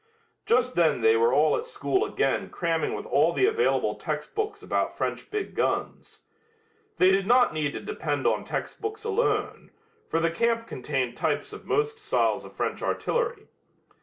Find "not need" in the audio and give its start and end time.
7.27-7.73